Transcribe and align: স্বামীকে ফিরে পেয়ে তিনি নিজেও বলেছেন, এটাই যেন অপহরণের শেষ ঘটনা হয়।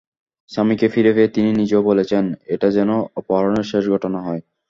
স্বামীকে 0.49 0.87
ফিরে 0.87 1.11
পেয়ে 1.15 1.33
তিনি 1.35 1.49
নিজেও 1.51 1.81
বলেছেন, 1.81 2.23
এটাই 2.47 2.73
যেন 2.77 2.89
অপহরণের 3.19 3.65
শেষ 3.71 3.83
ঘটনা 3.89 4.19
হয়। 4.21 4.41